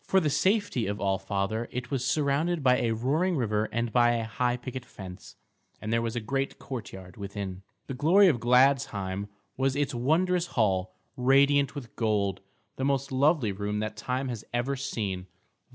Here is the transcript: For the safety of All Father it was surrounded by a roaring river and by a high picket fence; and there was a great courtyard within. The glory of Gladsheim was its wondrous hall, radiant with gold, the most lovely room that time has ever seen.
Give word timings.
For 0.03 0.19
the 0.19 0.31
safety 0.31 0.87
of 0.87 0.99
All 0.99 1.19
Father 1.19 1.69
it 1.71 1.91
was 1.91 2.03
surrounded 2.03 2.63
by 2.63 2.79
a 2.79 2.89
roaring 2.89 3.35
river 3.37 3.69
and 3.71 3.93
by 3.93 4.13
a 4.13 4.23
high 4.23 4.57
picket 4.57 4.83
fence; 4.83 5.35
and 5.79 5.93
there 5.93 6.01
was 6.01 6.15
a 6.15 6.19
great 6.19 6.57
courtyard 6.57 7.17
within. 7.17 7.61
The 7.85 7.93
glory 7.93 8.27
of 8.27 8.39
Gladsheim 8.39 9.27
was 9.57 9.75
its 9.75 9.93
wondrous 9.93 10.47
hall, 10.57 10.95
radiant 11.15 11.75
with 11.75 11.95
gold, 11.95 12.41
the 12.77 12.83
most 12.83 13.11
lovely 13.11 13.51
room 13.51 13.77
that 13.81 13.95
time 13.95 14.29
has 14.29 14.43
ever 14.51 14.75
seen. 14.75 15.27